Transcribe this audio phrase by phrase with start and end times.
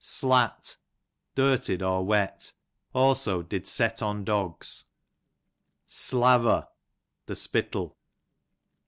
[0.03, 0.77] Slat,
[1.35, 2.53] dirtied, or wet;
[2.91, 4.85] also did set on dogs.
[5.85, 6.67] Slaver,
[7.27, 7.99] the spittle.